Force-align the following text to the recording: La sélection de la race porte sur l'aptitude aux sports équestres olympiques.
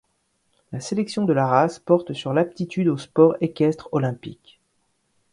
La 0.71 0.79
sélection 0.79 1.25
de 1.25 1.31
la 1.33 1.45
race 1.45 1.77
porte 1.77 2.13
sur 2.13 2.33
l'aptitude 2.33 2.87
aux 2.87 2.97
sports 2.97 3.35
équestres 3.39 3.87
olympiques. 3.91 4.59